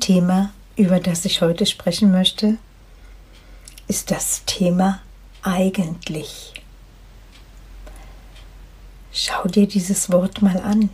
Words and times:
Thema, 0.00 0.52
über 0.76 1.00
das 1.00 1.24
ich 1.24 1.40
heute 1.40 1.66
sprechen 1.66 2.10
möchte, 2.10 2.58
ist 3.88 4.10
das 4.10 4.44
Thema 4.44 5.00
eigentlich. 5.42 6.54
Schau 9.12 9.46
dir 9.46 9.66
dieses 9.66 10.10
Wort 10.10 10.42
mal 10.42 10.58
an. 10.58 10.90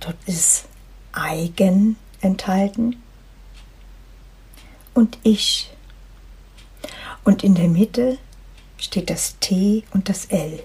Dort 0.00 0.16
ist 0.26 0.66
eigen 1.12 1.96
enthalten 2.20 2.96
und 4.94 5.18
ich. 5.22 5.70
Und 7.24 7.42
in 7.42 7.54
der 7.54 7.68
Mitte 7.68 8.18
steht 8.78 9.10
das 9.10 9.36
T 9.40 9.82
und 9.92 10.08
das 10.08 10.26
L. 10.26 10.62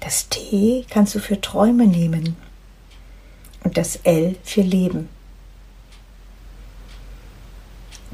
Das 0.00 0.28
T 0.28 0.84
kannst 0.90 1.14
du 1.14 1.18
für 1.18 1.40
Träume 1.40 1.86
nehmen 1.86 2.36
und 3.70 3.76
das 3.76 4.00
L 4.02 4.34
für 4.42 4.62
Leben. 4.62 5.08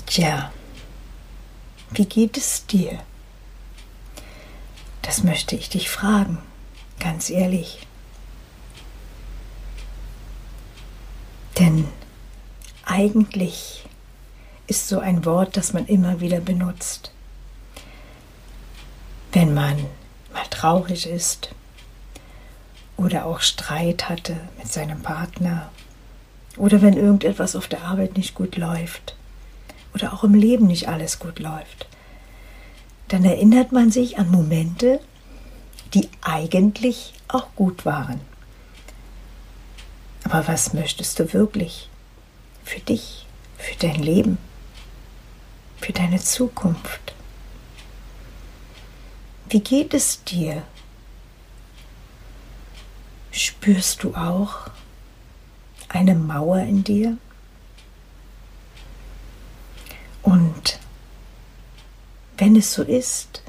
Tja, 0.04 0.52
wie 1.92 2.04
geht 2.04 2.36
es 2.36 2.66
dir? 2.66 2.98
Das 5.00 5.22
möchte 5.22 5.56
ich 5.56 5.70
dich 5.70 5.88
fragen, 5.88 6.36
ganz 7.00 7.30
ehrlich. 7.30 7.78
Denn 11.58 11.88
eigentlich 12.84 13.86
ist 14.66 14.88
so 14.88 14.98
ein 14.98 15.24
Wort, 15.24 15.56
das 15.56 15.72
man 15.72 15.86
immer 15.86 16.20
wieder 16.20 16.40
benutzt. 16.40 17.12
Wenn 19.32 19.54
man 19.54 19.86
mal 20.34 20.46
traurig 20.50 21.06
ist, 21.06 21.48
oder 22.96 23.26
auch 23.26 23.40
Streit 23.40 24.08
hatte 24.08 24.36
mit 24.58 24.72
seinem 24.72 25.02
Partner 25.02 25.70
oder 26.56 26.80
wenn 26.82 26.94
irgendetwas 26.94 27.54
auf 27.56 27.68
der 27.68 27.82
Arbeit 27.82 28.16
nicht 28.16 28.34
gut 28.34 28.56
läuft 28.56 29.16
oder 29.94 30.12
auch 30.12 30.24
im 30.24 30.34
Leben 30.34 30.66
nicht 30.66 30.88
alles 30.88 31.18
gut 31.18 31.38
läuft, 31.38 31.86
dann 33.08 33.24
erinnert 33.24 33.72
man 33.72 33.90
sich 33.90 34.18
an 34.18 34.30
Momente, 34.30 35.00
die 35.94 36.08
eigentlich 36.22 37.14
auch 37.28 37.54
gut 37.54 37.84
waren. 37.84 38.20
Aber 40.24 40.48
was 40.48 40.72
möchtest 40.72 41.18
du 41.18 41.32
wirklich 41.32 41.88
für 42.64 42.80
dich, 42.80 43.26
für 43.58 43.76
dein 43.76 44.02
Leben, 44.02 44.38
für 45.80 45.92
deine 45.92 46.18
Zukunft? 46.18 47.14
Wie 49.48 49.60
geht 49.60 49.94
es 49.94 50.24
dir 50.24 50.64
Spürst 53.36 54.02
du 54.02 54.14
auch 54.14 54.70
eine 55.90 56.14
Mauer 56.14 56.60
in 56.60 56.82
dir? 56.84 57.18
Und 60.22 60.78
wenn 62.38 62.56
es 62.56 62.72
so 62.72 62.82
ist, 62.82 63.42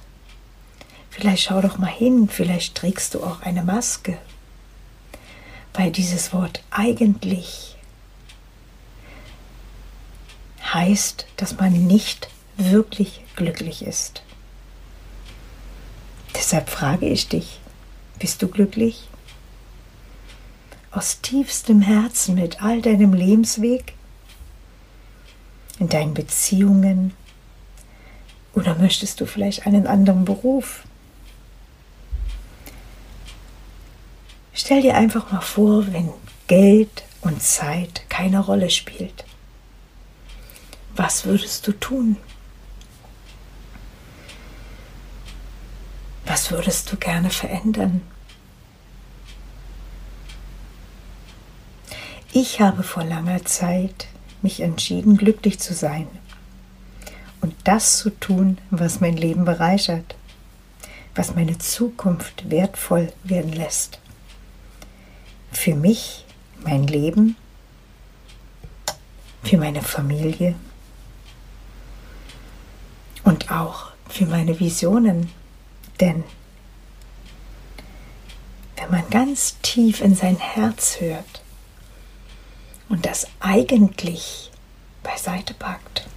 vielleicht 1.09 1.43
schau 1.43 1.61
doch 1.61 1.77
mal 1.77 1.87
hin, 1.87 2.27
vielleicht 2.27 2.75
trägst 2.75 3.13
du 3.13 3.23
auch 3.23 3.39
eine 3.43 3.63
Maske, 3.63 4.17
weil 5.73 5.89
dieses 5.89 6.33
Wort 6.33 6.61
eigentlich 6.69 7.77
heißt, 10.65 11.27
dass 11.37 11.55
man 11.55 11.87
nicht 11.87 12.27
wirklich 12.57 13.21
glücklich 13.37 13.83
ist. 13.83 14.21
Deshalb 16.35 16.69
frage 16.69 17.07
ich 17.07 17.29
dich, 17.29 17.61
bist 18.19 18.41
du 18.41 18.49
glücklich? 18.49 19.07
Aus 20.91 21.21
tiefstem 21.21 21.81
Herzen 21.81 22.35
mit 22.35 22.63
all 22.63 22.81
deinem 22.81 23.13
Lebensweg, 23.13 23.93
in 25.79 25.89
deinen 25.89 26.13
Beziehungen 26.13 27.13
oder 28.53 28.75
möchtest 28.75 29.21
du 29.21 29.25
vielleicht 29.25 29.67
einen 29.67 29.85
anderen 29.85 30.25
Beruf? 30.25 30.83
Stell 34.53 34.81
dir 34.81 34.95
einfach 34.95 35.31
mal 35.31 35.41
vor, 35.41 35.85
wenn 35.93 36.09
Geld 36.47 37.03
und 37.21 37.43
Zeit 37.43 38.09
keine 38.09 38.39
Rolle 38.39 38.71
spielt. 38.71 39.25
Was 40.95 41.25
würdest 41.25 41.67
du 41.67 41.73
tun? 41.73 42.17
Was 46.25 46.49
würdest 46.49 46.91
du 46.91 46.97
gerne 46.97 47.29
verändern? 47.29 48.01
Ich 52.39 52.61
habe 52.61 52.83
vor 52.83 53.03
langer 53.03 53.45
Zeit 53.45 54.05
mich 54.43 54.59
entschieden, 54.59 55.17
glücklich 55.17 55.57
zu 55.57 55.73
sein 55.73 56.07
und 57.41 57.55
das 57.63 57.97
zu 57.97 58.11
tun, 58.11 58.59
was 58.69 59.01
mein 59.01 59.17
Leben 59.17 59.43
bereichert, 59.43 60.13
was 61.15 61.33
meine 61.33 61.57
Zukunft 61.57 62.51
wertvoll 62.51 63.11
werden 63.23 63.51
lässt. 63.53 63.99
Für 65.51 65.73
mich, 65.73 66.25
mein 66.63 66.85
Leben, 66.85 67.35
für 69.41 69.57
meine 69.57 69.81
Familie 69.81 70.53
und 73.23 73.49
auch 73.49 73.93
für 74.09 74.27
meine 74.27 74.59
Visionen. 74.59 75.31
Denn 75.99 76.23
wenn 78.75 78.91
man 78.91 79.09
ganz 79.09 79.59
tief 79.63 80.01
in 80.01 80.13
sein 80.13 80.37
Herz 80.37 81.01
hört, 81.01 81.41
und 82.89 83.05
das 83.05 83.27
eigentlich 83.39 84.51
beiseite 85.03 85.53
packt 85.53 86.07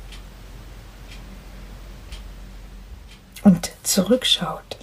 und 3.42 3.72
zurückschaut, 3.82 4.78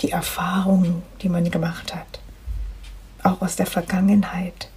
die 0.00 0.10
Erfahrungen, 0.10 1.02
die 1.22 1.28
man 1.28 1.50
gemacht 1.50 1.94
hat, 1.94 2.20
auch 3.22 3.40
aus 3.40 3.56
der 3.56 3.66
Vergangenheit. 3.66 4.68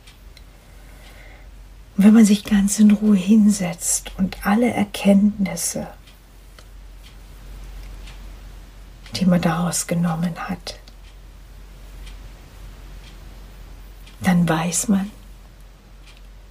Und 1.97 2.05
wenn 2.05 2.13
man 2.13 2.25
sich 2.25 2.43
ganz 2.43 2.79
in 2.79 2.91
Ruhe 2.91 3.15
hinsetzt 3.15 4.11
und 4.17 4.45
alle 4.45 4.71
Erkenntnisse, 4.71 5.87
die 9.15 9.25
man 9.25 9.41
daraus 9.41 9.87
genommen 9.87 10.35
hat, 10.49 10.79
dann 14.21 14.47
weiß 14.47 14.89
man, 14.89 15.11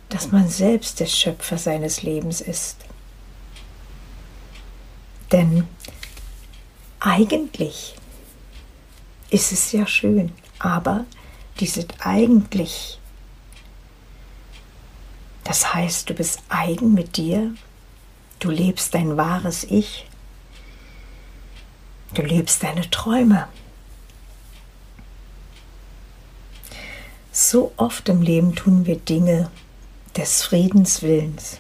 dass 0.09 0.33
man 0.33 0.49
selbst 0.49 1.01
der 1.01 1.07
Schöpfer 1.07 1.59
seines 1.59 2.03
Lebens 2.03 2.41
ist. 2.41 2.77
Denn 5.33 5.67
eigentlich 7.01 7.97
ist 9.31 9.53
es 9.53 9.73
ja 9.73 9.87
schön, 9.87 10.33
aber 10.59 11.05
dieses 11.61 11.87
eigentlich, 12.01 12.99
das 15.43 15.75
heißt, 15.75 16.09
du 16.09 16.15
bist 16.15 16.41
eigen 16.49 16.95
mit 16.95 17.17
dir, 17.17 17.55
du 18.39 18.51
lebst 18.51 18.95
dein 18.95 19.17
wahres 19.17 19.65
Ich, 19.65 20.07
Du 22.15 22.23
lebst 22.23 22.63
deine 22.63 22.89
Träume. 22.91 23.49
So 27.33 27.73
oft 27.77 28.09
im 28.09 28.23
Leben 28.23 28.55
tun 28.55 28.87
wir 28.87 28.97
Dinge 28.97 29.51
des 30.17 30.43
Friedens 30.43 31.03
Willens. 31.03 31.59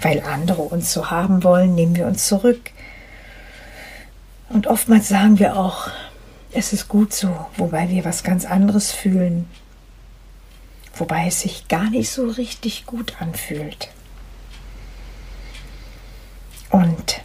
Weil 0.00 0.20
andere 0.22 0.62
uns 0.62 0.92
so 0.92 1.10
haben 1.10 1.44
wollen, 1.44 1.74
nehmen 1.74 1.96
wir 1.96 2.06
uns 2.06 2.26
zurück. 2.26 2.70
Und 4.48 4.66
oftmals 4.66 5.08
sagen 5.08 5.38
wir 5.38 5.56
auch, 5.56 5.88
es 6.52 6.72
ist 6.72 6.88
gut 6.88 7.14
so, 7.14 7.46
wobei 7.56 7.88
wir 7.88 8.04
was 8.04 8.22
ganz 8.22 8.44
anderes 8.44 8.92
fühlen, 8.92 9.48
wobei 10.94 11.28
es 11.28 11.40
sich 11.40 11.68
gar 11.68 11.88
nicht 11.88 12.10
so 12.10 12.28
richtig 12.28 12.84
gut 12.84 13.20
anfühlt. 13.20 13.90
Und 16.70 17.22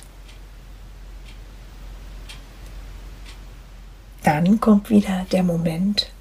dann 4.23 4.59
kommt 4.59 4.89
wieder 4.89 5.25
der 5.31 5.43
Moment, 5.43 6.11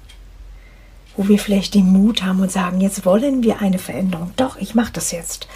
wo 1.17 1.27
wir 1.27 1.39
vielleicht 1.39 1.73
den 1.73 1.91
Mut 1.91 2.21
haben 2.21 2.39
und 2.39 2.51
sagen, 2.51 2.79
jetzt 2.79 3.03
wollen 3.03 3.43
wir 3.43 3.59
eine 3.59 3.79
Veränderung. 3.79 4.31
Doch, 4.37 4.55
ich 4.57 4.75
mache 4.75 4.93
das 4.93 5.11
jetzt. 5.11 5.47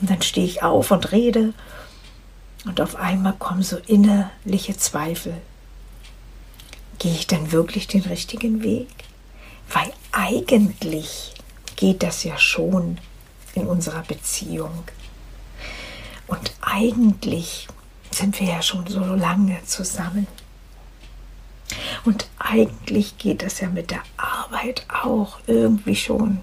Und 0.00 0.10
dann 0.10 0.22
stehe 0.22 0.46
ich 0.46 0.62
auf 0.62 0.90
und 0.90 1.12
rede 1.12 1.52
und 2.64 2.80
auf 2.80 2.96
einmal 2.96 3.34
kommen 3.34 3.62
so 3.62 3.76
innerliche 3.86 4.76
Zweifel. 4.76 5.34
Gehe 6.98 7.12
ich 7.12 7.26
denn 7.26 7.52
wirklich 7.52 7.86
den 7.88 8.02
richtigen 8.02 8.62
Weg? 8.62 8.88
Weil 9.70 9.92
eigentlich 10.12 11.34
geht 11.76 12.02
das 12.02 12.24
ja 12.24 12.38
schon 12.38 12.98
in 13.54 13.66
unserer 13.66 14.02
Beziehung. 14.02 14.84
Und 16.26 16.52
eigentlich 16.62 17.68
sind 18.10 18.38
wir 18.40 18.46
ja 18.46 18.62
schon 18.62 18.86
so 18.86 19.00
lange 19.00 19.62
zusammen. 19.64 20.26
Und 22.04 22.28
eigentlich 22.38 23.18
geht 23.18 23.42
das 23.42 23.60
ja 23.60 23.68
mit 23.68 23.90
der 23.90 24.02
Arbeit 24.52 24.86
auch 24.88 25.38
irgendwie 25.46 25.96
schon. 25.96 26.40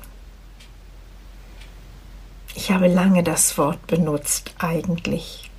Ich 2.55 2.71
habe 2.71 2.87
lange 2.87 3.23
das 3.23 3.57
Wort 3.57 3.85
benutzt, 3.87 4.53
eigentlich. 4.57 5.49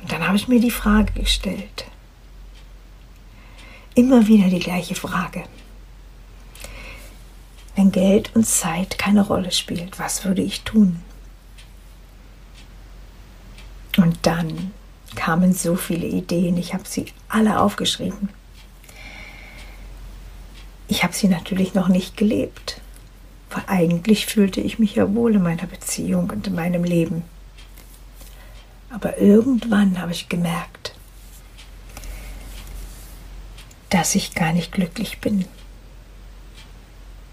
Und 0.00 0.12
dann 0.12 0.26
habe 0.26 0.36
ich 0.36 0.48
mir 0.48 0.60
die 0.60 0.70
Frage 0.70 1.12
gestellt. 1.12 1.86
Immer 3.94 4.28
wieder 4.28 4.48
die 4.48 4.60
gleiche 4.60 4.94
Frage. 4.94 5.44
Wenn 7.74 7.90
Geld 7.90 8.34
und 8.34 8.46
Zeit 8.46 8.98
keine 8.98 9.26
Rolle 9.26 9.50
spielt, 9.50 9.98
was 9.98 10.24
würde 10.24 10.42
ich 10.42 10.62
tun? 10.62 11.02
Und 13.96 14.18
dann 14.22 14.72
kamen 15.16 15.52
so 15.52 15.74
viele 15.74 16.06
Ideen. 16.06 16.56
Ich 16.56 16.74
habe 16.74 16.84
sie 16.86 17.06
alle 17.28 17.60
aufgeschrieben. 17.60 18.28
Ich 20.88 21.02
habe 21.02 21.14
sie 21.14 21.28
natürlich 21.28 21.74
noch 21.74 21.88
nicht 21.88 22.16
gelebt, 22.16 22.80
weil 23.50 23.64
eigentlich 23.66 24.26
fühlte 24.26 24.60
ich 24.60 24.78
mich 24.78 24.94
ja 24.94 25.12
wohl 25.14 25.34
in 25.34 25.42
meiner 25.42 25.66
Beziehung 25.66 26.30
und 26.30 26.46
in 26.46 26.54
meinem 26.54 26.84
Leben. 26.84 27.24
Aber 28.90 29.18
irgendwann 29.18 30.00
habe 30.00 30.12
ich 30.12 30.28
gemerkt, 30.28 30.94
dass 33.90 34.14
ich 34.14 34.34
gar 34.34 34.52
nicht 34.52 34.72
glücklich 34.72 35.20
bin, 35.20 35.44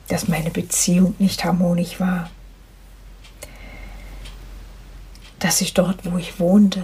dass 0.07 0.27
meine 0.27 0.49
Beziehung 0.49 1.15
nicht 1.19 1.43
harmonisch 1.45 1.99
war, 1.99 2.29
dass 5.39 5.61
ich 5.61 5.73
dort, 5.73 6.09
wo 6.09 6.17
ich 6.17 6.39
wohnte, 6.39 6.83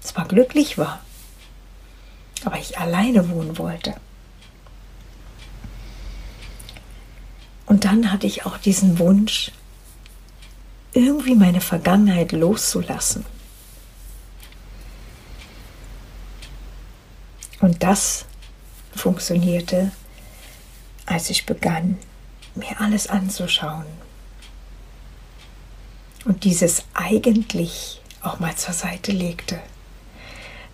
zwar 0.00 0.26
glücklich 0.26 0.78
war, 0.78 1.00
aber 2.44 2.58
ich 2.58 2.78
alleine 2.78 3.28
wohnen 3.28 3.58
wollte. 3.58 3.94
Und 7.70 7.84
dann 7.84 8.10
hatte 8.10 8.26
ich 8.26 8.44
auch 8.44 8.58
diesen 8.58 8.98
Wunsch, 8.98 9.52
irgendwie 10.92 11.36
meine 11.36 11.60
Vergangenheit 11.60 12.32
loszulassen. 12.32 13.24
Und 17.60 17.82
das 17.82 18.26
funktionierte, 18.94 19.92
als 21.06 21.30
ich 21.30 21.46
begann, 21.46 21.96
mir 22.56 22.80
alles 22.80 23.06
anzuschauen. 23.06 23.86
Und 26.24 26.42
dieses 26.42 26.84
eigentlich 26.92 28.02
auch 28.20 28.40
mal 28.40 28.56
zur 28.56 28.74
Seite 28.74 29.12
legte 29.12 29.60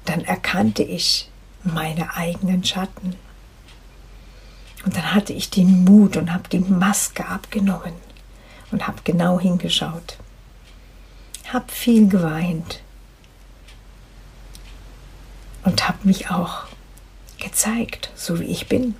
dann 0.06 0.24
erkannte 0.24 0.82
ich 0.82 1.28
meine 1.62 2.14
eigenen 2.16 2.64
Schatten. 2.64 3.16
Und 4.86 4.96
dann 4.96 5.14
hatte 5.14 5.32
ich 5.32 5.50
den 5.50 5.82
Mut 5.84 6.16
und 6.16 6.32
habe 6.32 6.48
die 6.48 6.60
Maske 6.60 7.26
abgenommen 7.26 7.92
und 8.70 8.86
habe 8.86 8.98
genau 9.02 9.40
hingeschaut. 9.40 10.16
Habe 11.52 11.72
viel 11.72 12.08
geweint 12.08 12.82
und 15.64 15.88
habe 15.88 15.98
mich 16.04 16.30
auch 16.30 16.66
gezeigt, 17.38 18.12
so 18.14 18.38
wie 18.38 18.44
ich 18.44 18.68
bin. 18.68 18.94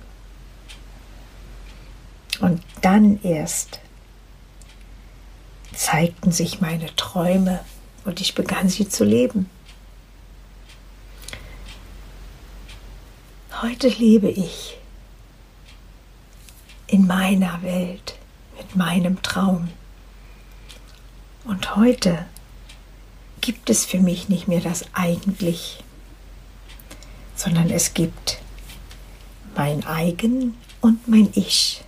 Und 2.41 2.61
dann 2.81 3.23
erst 3.23 3.79
zeigten 5.73 6.33
sich 6.33 6.59
meine 6.59 6.93
Träume 6.97 7.61
und 8.03 8.19
ich 8.19 8.35
begann 8.35 8.67
sie 8.67 8.89
zu 8.89 9.05
leben. 9.05 9.49
Heute 13.61 13.87
lebe 13.87 14.29
ich 14.29 14.77
in 16.87 17.05
meiner 17.05 17.61
Welt 17.61 18.17
mit 18.57 18.75
meinem 18.75 19.21
Traum. 19.21 19.69
Und 21.43 21.75
heute 21.75 22.25
gibt 23.41 23.69
es 23.69 23.85
für 23.85 23.99
mich 23.99 24.29
nicht 24.29 24.47
mehr 24.47 24.61
das 24.61 24.85
eigentlich, 24.93 25.83
sondern 27.35 27.69
es 27.69 27.93
gibt 27.93 28.39
mein 29.55 29.85
Eigen 29.85 30.57
und 30.81 31.07
mein 31.07 31.29
Ich. 31.33 31.83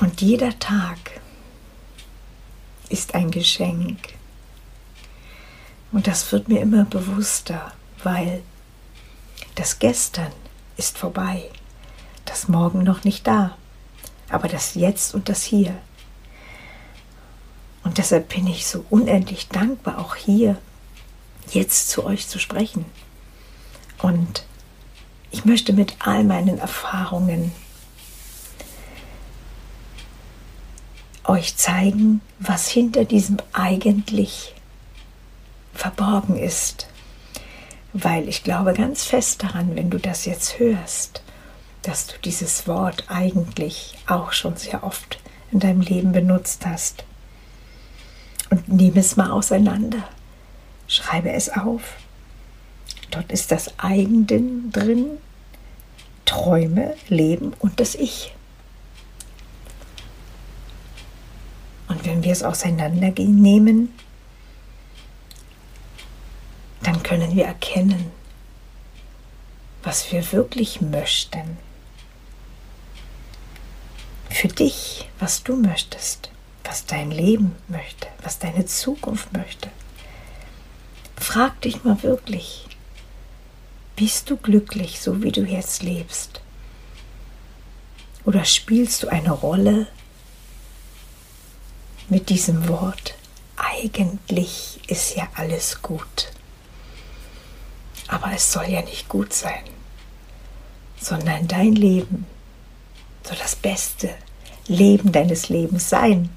Und 0.00 0.20
jeder 0.20 0.58
Tag 0.58 1.20
ist 2.88 3.14
ein 3.14 3.30
Geschenk. 3.30 3.98
Und 5.92 6.06
das 6.06 6.30
wird 6.32 6.48
mir 6.48 6.60
immer 6.60 6.84
bewusster, 6.84 7.72
weil 8.02 8.42
das 9.56 9.78
Gestern 9.78 10.32
ist 10.76 10.96
vorbei, 10.96 11.42
das 12.24 12.48
Morgen 12.48 12.84
noch 12.84 13.04
nicht 13.04 13.26
da, 13.26 13.56
aber 14.28 14.48
das 14.48 14.74
Jetzt 14.74 15.14
und 15.14 15.28
das 15.28 15.42
Hier. 15.42 15.76
Und 17.82 17.98
deshalb 17.98 18.28
bin 18.28 18.46
ich 18.46 18.66
so 18.66 18.84
unendlich 18.90 19.48
dankbar, 19.48 19.98
auch 19.98 20.14
hier 20.14 20.58
jetzt 21.50 21.88
zu 21.88 22.04
euch 22.04 22.28
zu 22.28 22.38
sprechen. 22.38 22.84
Und 23.98 24.44
ich 25.30 25.44
möchte 25.44 25.72
mit 25.72 25.96
all 26.00 26.24
meinen 26.24 26.58
Erfahrungen 26.58 27.52
euch 31.24 31.56
zeigen, 31.56 32.20
was 32.38 32.68
hinter 32.68 33.04
diesem 33.04 33.38
eigentlich 33.52 34.54
verborgen 35.74 36.36
ist. 36.36 36.88
Weil 37.98 38.28
ich 38.28 38.44
glaube 38.44 38.74
ganz 38.74 39.04
fest 39.04 39.42
daran, 39.42 39.74
wenn 39.74 39.88
du 39.88 39.98
das 39.98 40.26
jetzt 40.26 40.58
hörst, 40.58 41.22
dass 41.80 42.06
du 42.06 42.12
dieses 42.22 42.68
Wort 42.68 43.04
eigentlich 43.08 43.94
auch 44.06 44.32
schon 44.32 44.54
sehr 44.56 44.84
oft 44.84 45.18
in 45.50 45.60
deinem 45.60 45.80
Leben 45.80 46.12
benutzt 46.12 46.66
hast. 46.66 47.04
Und 48.50 48.68
nehme 48.68 49.00
es 49.00 49.16
mal 49.16 49.30
auseinander. 49.30 50.06
Schreibe 50.88 51.32
es 51.32 51.48
auf. 51.48 51.96
Dort 53.10 53.32
ist 53.32 53.50
das 53.50 53.78
Eigen 53.78 54.72
drin, 54.72 55.06
Träume, 56.26 56.94
Leben 57.08 57.54
und 57.60 57.80
das 57.80 57.94
Ich. 57.94 58.34
Und 61.88 62.04
wenn 62.04 62.22
wir 62.22 62.32
es 62.32 62.42
auseinandernehmen, 62.42 63.88
dann 66.86 67.02
können 67.02 67.25
wir 67.36 67.44
erkennen, 67.44 68.10
was 69.82 70.10
wir 70.10 70.32
wirklich 70.32 70.80
möchten. 70.80 71.58
Für 74.30 74.48
dich, 74.48 75.08
was 75.18 75.42
du 75.42 75.54
möchtest, 75.56 76.30
was 76.64 76.86
dein 76.86 77.10
Leben 77.10 77.54
möchte, 77.68 78.08
was 78.22 78.38
deine 78.38 78.64
Zukunft 78.64 79.32
möchte. 79.34 79.70
Frag 81.16 81.60
dich 81.60 81.84
mal 81.84 82.02
wirklich, 82.02 82.66
bist 83.96 84.30
du 84.30 84.38
glücklich, 84.38 85.00
so 85.00 85.22
wie 85.22 85.32
du 85.32 85.42
jetzt 85.42 85.82
lebst? 85.82 86.40
Oder 88.24 88.46
spielst 88.46 89.02
du 89.02 89.08
eine 89.08 89.30
Rolle, 89.30 89.88
mit 92.08 92.30
diesem 92.30 92.68
Wort, 92.68 93.14
eigentlich 93.56 94.80
ist 94.86 95.16
ja 95.16 95.28
alles 95.34 95.82
gut. 95.82 96.30
Aber 98.08 98.32
es 98.32 98.52
soll 98.52 98.66
ja 98.68 98.82
nicht 98.82 99.08
gut 99.08 99.32
sein, 99.32 99.64
sondern 101.00 101.48
dein 101.48 101.74
Leben 101.74 102.26
soll 103.24 103.36
das 103.36 103.56
beste 103.56 104.14
Leben 104.68 105.12
deines 105.12 105.48
Lebens 105.48 105.88
sein, 105.88 106.30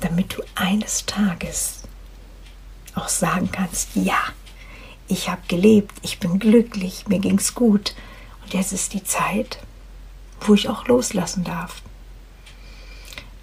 damit 0.00 0.36
du 0.36 0.42
eines 0.54 1.06
Tages 1.06 1.82
auch 2.94 3.08
sagen 3.08 3.50
kannst, 3.50 3.90
ja, 3.94 4.18
ich 5.08 5.28
habe 5.28 5.42
gelebt, 5.48 5.92
ich 6.02 6.18
bin 6.18 6.38
glücklich, 6.38 7.06
mir 7.08 7.18
ging's 7.18 7.54
gut 7.54 7.94
und 8.42 8.54
jetzt 8.54 8.72
ist 8.72 8.92
die 8.92 9.04
Zeit, 9.04 9.58
wo 10.40 10.54
ich 10.54 10.68
auch 10.68 10.86
loslassen 10.86 11.44
darf. 11.44 11.82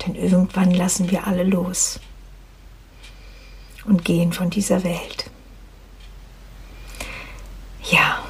Denn 0.05 0.15
irgendwann 0.15 0.71
lassen 0.71 1.11
wir 1.11 1.27
alle 1.27 1.43
los 1.43 1.99
und 3.85 4.05
gehen 4.05 4.33
von 4.33 4.49
dieser 4.49 4.83
Welt. 4.83 5.29
Ja, 7.89 8.23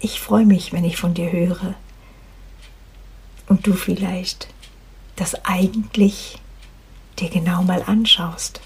ich 0.00 0.20
freue 0.20 0.46
mich, 0.46 0.72
wenn 0.72 0.84
ich 0.84 0.96
von 0.96 1.14
dir 1.14 1.30
höre 1.30 1.74
und 3.48 3.66
du 3.66 3.74
vielleicht 3.74 4.48
das 5.16 5.44
eigentlich 5.44 6.38
dir 7.18 7.28
genau 7.28 7.62
mal 7.62 7.82
anschaust. 7.82 8.60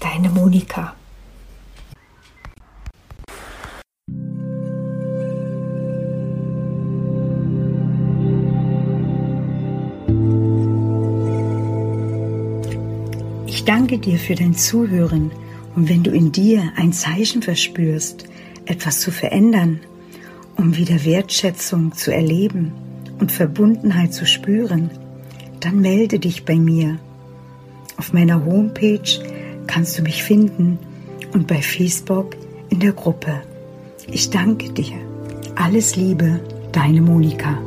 Deine 0.00 0.28
Monika. 0.28 0.96
Ich 13.46 13.64
danke 13.64 13.98
dir 13.98 14.18
für 14.18 14.34
dein 14.34 14.54
Zuhören 14.54 15.30
und 15.76 15.88
wenn 15.88 16.02
du 16.02 16.10
in 16.10 16.32
dir 16.32 16.72
ein 16.76 16.92
Zeichen 16.92 17.40
verspürst, 17.40 18.26
etwas 18.66 19.00
zu 19.00 19.10
verändern, 19.10 19.80
um 20.56 20.76
wieder 20.76 21.04
Wertschätzung 21.04 21.92
zu 21.92 22.12
erleben 22.12 22.72
und 23.18 23.32
Verbundenheit 23.32 24.12
zu 24.12 24.26
spüren, 24.26 24.90
dann 25.60 25.80
melde 25.80 26.18
dich 26.18 26.44
bei 26.44 26.56
mir. 26.56 26.98
Auf 27.96 28.12
meiner 28.12 28.44
Homepage 28.44 29.20
kannst 29.66 29.98
du 29.98 30.02
mich 30.02 30.22
finden 30.22 30.78
und 31.32 31.46
bei 31.46 31.62
Facebook 31.62 32.36
in 32.70 32.80
der 32.80 32.92
Gruppe. 32.92 33.42
Ich 34.08 34.30
danke 34.30 34.70
dir. 34.70 34.96
Alles 35.54 35.96
Liebe, 35.96 36.40
deine 36.72 37.00
Monika. 37.00 37.58